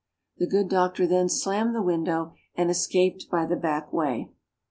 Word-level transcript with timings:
The 0.39 0.47
good 0.47 0.67
Doctor 0.67 1.05
then 1.05 1.29
slammed 1.29 1.75
the 1.75 1.81
window 1.83 2.33
and 2.55 2.71
escaped 2.71 3.29
by 3.29 3.45
the 3.45 3.55
back 3.55 3.93
way. 3.93 4.31